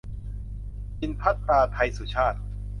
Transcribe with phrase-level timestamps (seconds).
[0.99, 2.37] จิณภัทตา ไทยสุชาต